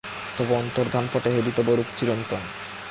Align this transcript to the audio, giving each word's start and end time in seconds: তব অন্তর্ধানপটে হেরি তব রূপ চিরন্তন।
তব 0.37 0.49
অন্তর্ধানপটে 0.53 1.29
হেরি 1.35 1.51
তব 1.57 1.67
রূপ 1.69 1.89
চিরন্তন। 1.97 2.41